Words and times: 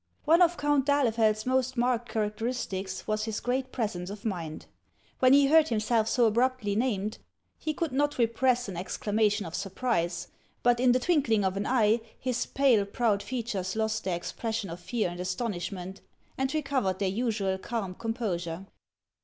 One 0.25 0.41
of 0.41 0.57
Count 0.57 0.87
d'Ahlefeld's 0.87 1.45
most 1.45 1.77
marked 1.77 2.09
characteristics 2.09 3.05
was 3.05 3.25
his 3.25 3.39
great 3.39 3.71
presence 3.71 4.09
of 4.09 4.25
mind. 4.25 4.65
When 5.19 5.31
he 5.31 5.45
heard 5.45 5.67
himself 5.67 6.07
so 6.09 6.25
abruptly 6.25 6.75
named, 6.75 7.19
he 7.59 7.75
could 7.75 7.91
not 7.91 8.17
repress 8.17 8.67
an 8.67 8.75
exclamation 8.75 9.43
288 9.43 9.43
HANS 9.45 9.53
OF 9.53 9.77
ICELAND. 9.77 10.07
of 10.07 10.09
surprise; 10.09 10.27
but 10.63 10.79
in 10.79 10.91
the 10.93 10.97
twinkling 10.99 11.45
of 11.45 11.55
an 11.55 11.67
eye, 11.67 12.01
his 12.19 12.47
pale, 12.47 12.83
proud 12.87 13.21
features 13.21 13.75
lost 13.75 14.03
their 14.03 14.15
expression 14.15 14.71
of 14.71 14.79
fear 14.79 15.07
and 15.07 15.19
astonishment, 15.19 16.01
and 16.35 16.51
recovered 16.55 16.97
their 16.97 17.07
usual 17.07 17.59
calm 17.59 17.93
composure. 17.93 18.65